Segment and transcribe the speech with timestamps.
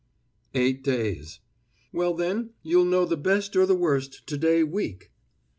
[0.55, 1.41] "Eight days."
[1.93, 5.11] "Well, then, you'll know the best or the worst to day week!"